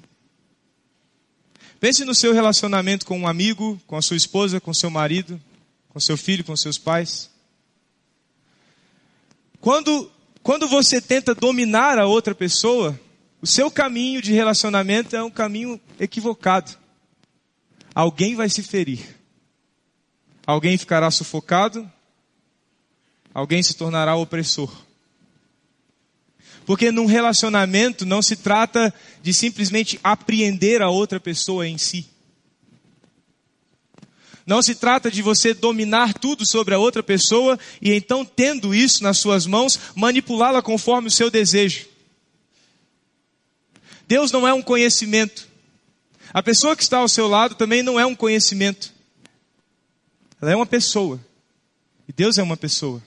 [1.81, 5.41] Pense no seu relacionamento com um amigo, com a sua esposa, com seu marido,
[5.89, 7.29] com seu filho, com seus pais.
[9.61, 10.09] Quando,
[10.41, 12.99] quando você tenta dominar a outra pessoa,
[13.43, 16.71] o seu caminho de relacionamento é um caminho equivocado.
[17.93, 19.01] Alguém vai se ferir.
[20.47, 21.91] alguém ficará sufocado,
[23.35, 24.73] alguém se tornará opressor.
[26.65, 32.07] Porque num relacionamento não se trata de simplesmente apreender a outra pessoa em si.
[34.47, 39.03] Não se trata de você dominar tudo sobre a outra pessoa e então, tendo isso
[39.03, 41.87] nas suas mãos, manipulá-la conforme o seu desejo.
[44.07, 45.49] Deus não é um conhecimento.
[46.33, 48.93] A pessoa que está ao seu lado também não é um conhecimento.
[50.41, 51.19] Ela é uma pessoa.
[52.07, 53.03] E Deus é uma pessoa.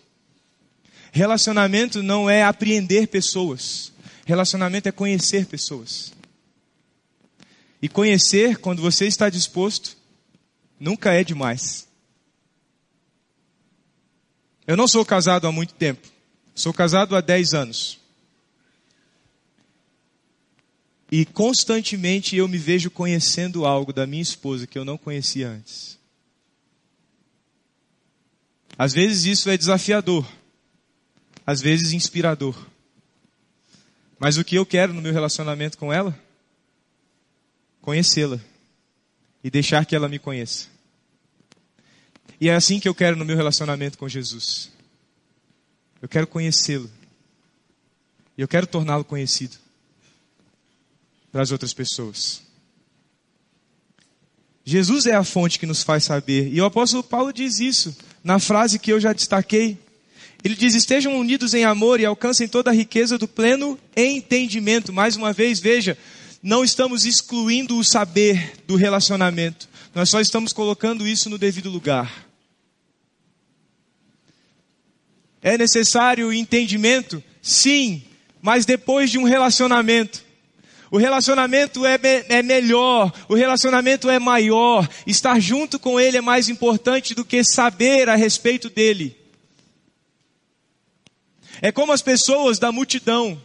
[1.12, 3.92] Relacionamento não é apreender pessoas.
[4.26, 6.14] Relacionamento é conhecer pessoas.
[7.82, 9.98] E conhecer, quando você está disposto,
[10.80, 11.88] Nunca é demais.
[14.66, 16.08] Eu não sou casado há muito tempo.
[16.54, 18.00] Sou casado há 10 anos.
[21.12, 25.98] E constantemente eu me vejo conhecendo algo da minha esposa que eu não conhecia antes.
[28.78, 30.28] Às vezes isso é desafiador,
[31.48, 32.68] às vezes inspirador.
[34.20, 36.14] Mas o que eu quero no meu relacionamento com ela?
[37.82, 38.38] Conhecê-la
[39.42, 40.68] e deixar que ela me conheça.
[42.42, 44.70] E é assim que eu quero no meu relacionamento com Jesus.
[46.02, 46.92] Eu quero conhecê-lo.
[48.38, 49.56] E eu quero torná-lo conhecido
[51.32, 52.42] para as outras pessoas.
[54.66, 56.54] Jesus é a fonte que nos faz saber.
[56.54, 59.80] E o apóstolo Paulo diz isso na frase que eu já destaquei.
[60.44, 64.94] Ele diz: Estejam unidos em amor e alcancem toda a riqueza do pleno entendimento.
[64.94, 65.98] Mais uma vez, veja,
[66.42, 72.28] não estamos excluindo o saber do relacionamento, nós só estamos colocando isso no devido lugar.
[75.42, 77.24] É necessário entendimento?
[77.42, 78.04] Sim,
[78.42, 80.26] mas depois de um relacionamento.
[80.90, 86.22] O relacionamento é, me é melhor, o relacionamento é maior, estar junto com Ele é
[86.22, 89.16] mais importante do que saber a respeito dele.
[91.62, 93.42] É como as pessoas da multidão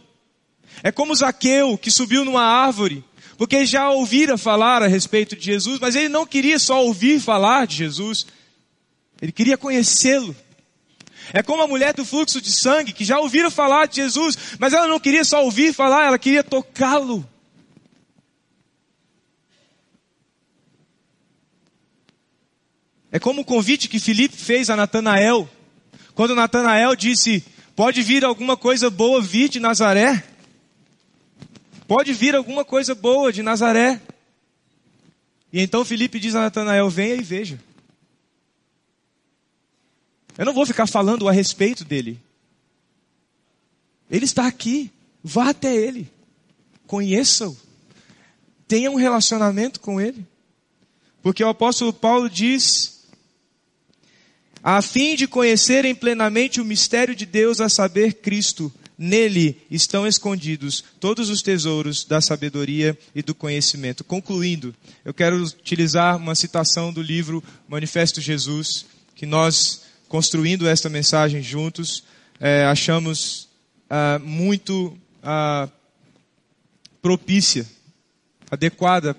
[0.81, 3.03] é como Zaqueu, que subiu numa árvore,
[3.37, 7.67] porque já ouvira falar a respeito de Jesus, mas ele não queria só ouvir falar
[7.67, 8.25] de Jesus,
[9.21, 10.35] ele queria conhecê-lo.
[11.31, 14.73] É como a mulher do fluxo de sangue, que já ouvira falar de Jesus, mas
[14.73, 17.27] ela não queria só ouvir falar, ela queria tocá-lo.
[23.11, 25.47] É como o convite que Filipe fez a Natanael,
[26.15, 27.43] quando Natanael disse:
[27.75, 30.23] Pode vir alguma coisa boa vir de Nazaré?
[31.87, 33.99] Pode vir alguma coisa boa de Nazaré.
[35.51, 37.59] E então Felipe diz a Natanael: venha e veja.
[40.37, 42.19] Eu não vou ficar falando a respeito dele.
[44.09, 44.91] Ele está aqui.
[45.23, 46.11] Vá até ele.
[46.85, 47.57] Conheça-o.
[48.67, 50.25] Tenha um relacionamento com ele.
[51.21, 53.02] Porque o apóstolo Paulo diz:
[54.63, 60.83] a fim de conhecerem plenamente o mistério de Deus, a saber, Cristo Nele estão escondidos
[60.99, 64.03] todos os tesouros da sabedoria e do conhecimento.
[64.03, 68.85] Concluindo, eu quero utilizar uma citação do livro Manifesto Jesus,
[69.15, 72.05] que nós, construindo esta mensagem juntos,
[72.39, 73.49] é, achamos
[73.89, 75.67] ah, muito ah,
[77.01, 77.67] propícia,
[78.49, 79.13] adequada,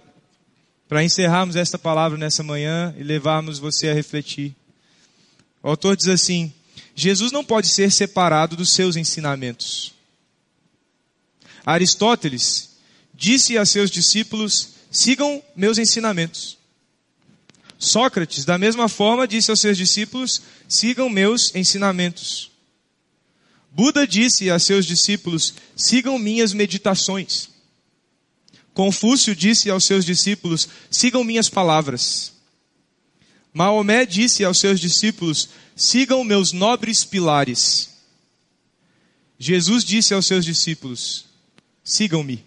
[0.89, 4.55] para encerrarmos esta palavra nessa manhã e levarmos você a refletir.
[5.65, 6.53] O autor diz assim:
[6.95, 9.95] Jesus não pode ser separado dos seus ensinamentos.
[11.65, 12.77] Aristóteles
[13.15, 16.59] disse a seus discípulos: sigam meus ensinamentos.
[17.79, 22.51] Sócrates, da mesma forma, disse aos seus discípulos: sigam meus ensinamentos.
[23.71, 27.49] Buda disse a seus discípulos: sigam minhas meditações.
[28.75, 32.34] Confúcio disse aos seus discípulos: sigam minhas palavras.
[33.55, 37.95] Maomé disse aos seus discípulos: sigam meus nobres pilares.
[39.39, 41.27] Jesus disse aos seus discípulos:
[41.85, 42.45] sigam-me.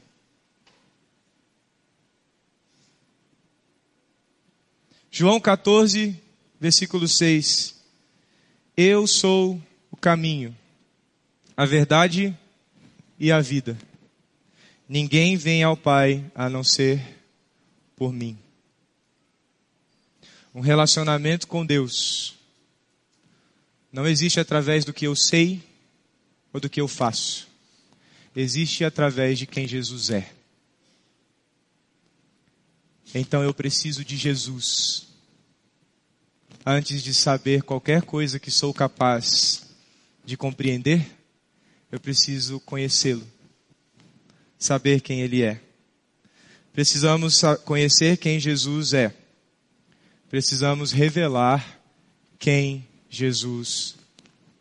[5.10, 6.22] João 14,
[6.60, 7.76] versículo 6.
[8.76, 10.56] Eu sou o caminho,
[11.56, 12.38] a verdade
[13.18, 13.78] e a vida.
[14.88, 17.02] Ninguém vem ao Pai a não ser
[17.96, 18.38] por mim.
[20.58, 22.36] Um relacionamento com Deus
[23.92, 25.62] não existe através do que eu sei
[26.52, 27.48] ou do que eu faço.
[28.36, 30.34] Existe através de quem Jesus é.
[33.14, 35.06] Então eu preciso de Jesus.
[36.66, 39.64] Antes de saber qualquer coisa que sou capaz
[40.26, 41.08] de compreender,
[41.92, 43.28] eu preciso conhecê-lo.
[44.58, 45.62] Saber quem ele é.
[46.74, 49.27] Precisamos conhecer quem Jesus é.
[50.30, 51.80] Precisamos revelar
[52.38, 53.96] quem Jesus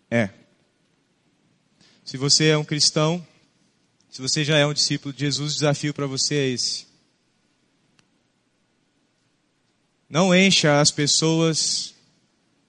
[0.08, 0.30] é.
[2.04, 3.26] Se você é um cristão,
[4.08, 6.86] se você já é um discípulo de Jesus, o desafio para você é esse.
[10.08, 11.94] Não encha as pessoas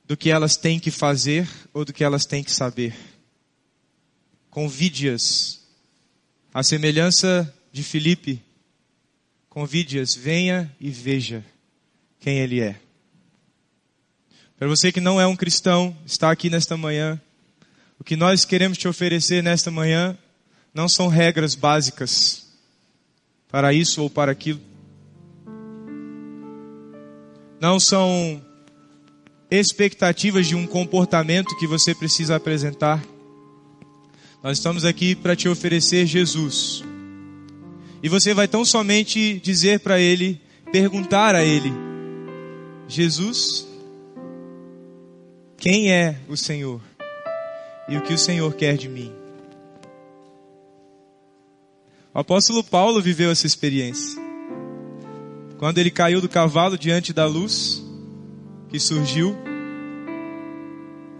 [0.03, 2.95] do que elas têm que fazer ou do que elas têm que saber.
[4.49, 5.61] Convide-as.
[6.51, 8.41] A semelhança de Filipe,
[9.49, 11.45] convide-as, venha e veja
[12.19, 12.86] quem ele é.
[14.57, 17.21] Para você que não é um cristão, está aqui nesta manhã,
[17.99, 20.17] o que nós queremos te oferecer nesta manhã
[20.73, 22.47] não são regras básicas
[23.51, 24.59] para isso ou para aquilo.
[27.59, 28.43] Não são
[29.51, 33.03] expectativas de um comportamento que você precisa apresentar.
[34.41, 36.83] Nós estamos aqui para te oferecer Jesus.
[38.01, 40.41] E você vai tão somente dizer para Ele,
[40.71, 41.71] perguntar a Ele:
[42.87, 43.66] Jesus,
[45.69, 46.79] quem é o Senhor?
[47.89, 49.11] E o que o Senhor quer de mim?
[52.13, 54.17] O apóstolo Paulo viveu essa experiência.
[55.57, 57.83] Quando ele caiu do cavalo diante da luz
[58.69, 59.35] que surgiu,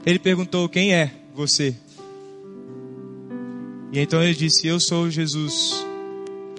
[0.05, 1.75] ele perguntou: Quem é você?
[3.91, 5.85] E então ele disse: Eu sou Jesus,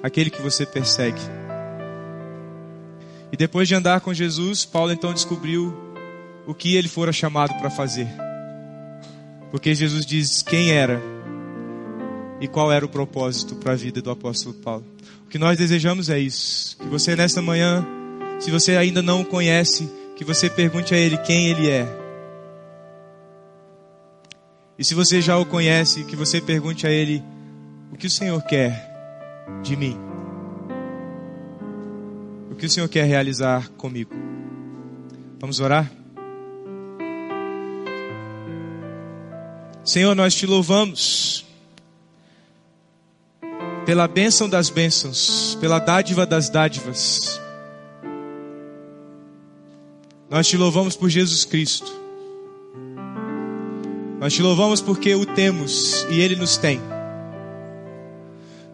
[0.03, 1.23] aquele que você persegue.
[3.33, 5.88] E depois de andar com Jesus, Paulo então descobriu
[6.49, 8.09] o que ele fora chamado para fazer.
[9.51, 10.99] Porque Jesus diz quem era
[12.41, 14.85] e qual era o propósito para a vida do apóstolo Paulo.
[15.27, 16.79] O que nós desejamos é isso.
[16.79, 17.87] Que você nesta manhã,
[18.41, 21.87] se você ainda não o conhece, que você pergunte a ele quem ele é.
[24.79, 27.23] E se você já o conhece, que você pergunte a ele
[27.93, 28.89] o que o Senhor quer
[29.63, 29.99] de mim.
[32.51, 34.15] O que o Senhor quer realizar comigo.
[35.39, 35.98] Vamos orar?
[39.89, 41.47] Senhor, nós te louvamos
[43.87, 47.41] pela bênção das bênçãos, pela dádiva das dádivas.
[50.29, 51.91] Nós te louvamos por Jesus Cristo.
[54.21, 56.83] Nós te louvamos porque o temos e Ele nos tem.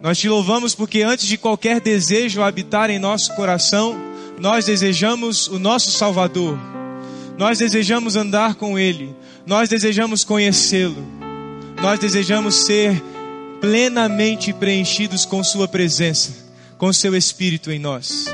[0.02, 3.96] Nós te louvamos porque antes de qualquer desejo habitar em nosso coração,
[4.40, 6.58] nós desejamos o nosso Salvador.
[7.36, 9.14] Nós desejamos andar com Ele.
[9.46, 11.04] Nós desejamos conhecê-lo.
[11.82, 13.02] Nós desejamos ser
[13.60, 16.32] plenamente preenchidos com Sua presença,
[16.78, 18.26] com Seu Espírito em nós.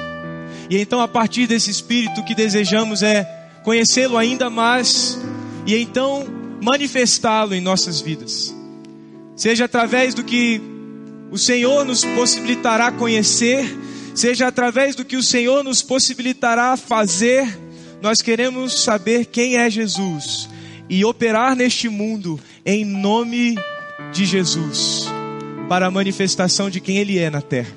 [0.68, 3.24] E então, a partir desse Espírito, o que desejamos é
[3.64, 5.18] conhecê-lo ainda mais
[5.66, 6.26] e então
[6.60, 8.54] manifestá-lo em nossas vidas.
[9.34, 10.60] Seja através do que
[11.30, 13.64] o Senhor nos possibilitará conhecer,
[14.14, 17.46] seja através do que o Senhor nos possibilitará fazer,
[18.02, 20.48] nós queremos saber quem é Jesus
[20.88, 23.56] e operar neste mundo em nome
[24.12, 25.06] de Jesus
[25.68, 27.72] para a manifestação de quem Ele é na terra.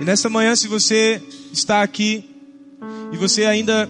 [0.00, 1.22] E nessa manhã, se você
[1.52, 2.24] está aqui
[3.12, 3.88] e você ainda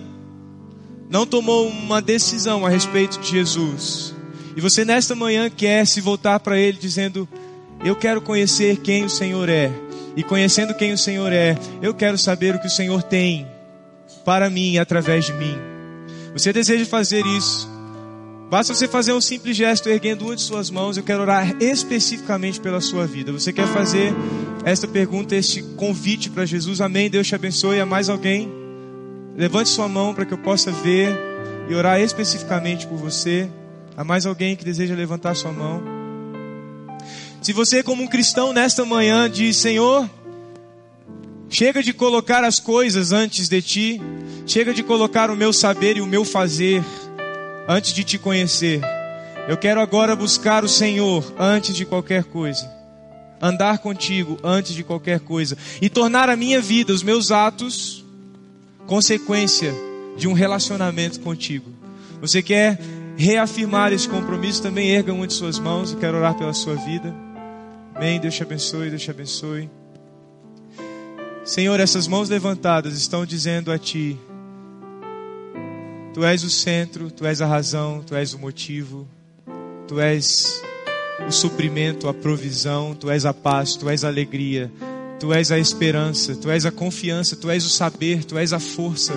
[1.10, 4.14] não tomou uma decisão a respeito de Jesus,
[4.56, 7.28] e você nesta manhã quer se voltar para Ele dizendo:
[7.82, 9.72] Eu quero conhecer quem o Senhor é,
[10.14, 13.53] e conhecendo quem o Senhor é, eu quero saber o que o Senhor tem
[14.24, 15.56] para mim através de mim.
[16.32, 17.68] Você deseja fazer isso?
[18.50, 20.96] Basta você fazer um simples gesto erguendo uma de suas mãos.
[20.96, 23.32] Eu quero orar especificamente pela sua vida.
[23.32, 24.14] Você quer fazer
[24.64, 26.80] esta pergunta, este convite para Jesus?
[26.80, 27.10] Amém.
[27.10, 27.80] Deus te abençoe.
[27.80, 28.48] A mais alguém?
[29.36, 31.16] Levante sua mão para que eu possa ver
[31.68, 33.48] e orar especificamente por você.
[33.96, 35.82] Há mais alguém que deseja levantar sua mão?
[37.40, 40.08] Se você, como um cristão, nesta manhã diz: Senhor,
[41.54, 44.00] chega de colocar as coisas antes de ti,
[44.44, 46.82] chega de colocar o meu saber e o meu fazer
[47.68, 48.80] antes de te conhecer.
[49.48, 52.68] Eu quero agora buscar o Senhor antes de qualquer coisa.
[53.40, 55.56] Andar contigo antes de qualquer coisa.
[55.80, 58.04] E tornar a minha vida, os meus atos,
[58.86, 59.72] consequência
[60.16, 61.70] de um relacionamento contigo.
[62.20, 62.80] Você quer
[63.16, 64.60] reafirmar esse compromisso?
[64.60, 65.92] Também erga uma de suas mãos.
[65.92, 67.14] Eu quero orar pela sua vida.
[67.94, 68.18] Amém.
[68.18, 69.83] Deus te abençoe, Deus te abençoe.
[71.44, 74.18] Senhor, essas mãos levantadas estão dizendo a Ti
[76.14, 79.04] Tu és o centro, tu és a razão, tu és o motivo,
[79.88, 80.62] tu és
[81.26, 84.70] o suprimento, a provisão, tu és a paz, tu és a alegria,
[85.18, 88.60] tu és a esperança, tu és a confiança, tu és o saber, tu és a
[88.60, 89.12] força.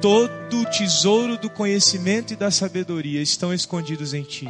[0.00, 4.48] Todo o tesouro do conhecimento e da sabedoria estão escondidos em ti.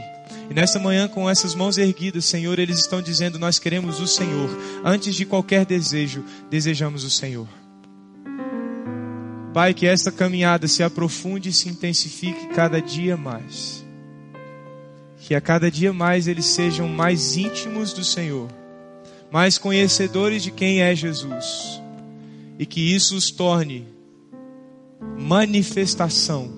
[0.51, 4.49] E nessa manhã, com essas mãos erguidas, Senhor, eles estão dizendo: Nós queremos o Senhor.
[4.85, 7.49] Antes de qualquer desejo, desejamos o Senhor.
[9.53, 13.85] Pai, que esta caminhada se aprofunde e se intensifique cada dia mais.
[15.19, 18.49] Que a cada dia mais eles sejam mais íntimos do Senhor,
[19.31, 21.83] mais conhecedores de quem é Jesus.
[22.59, 23.87] E que isso os torne
[25.19, 26.51] manifestação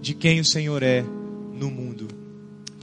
[0.00, 1.95] de quem o Senhor é no mundo.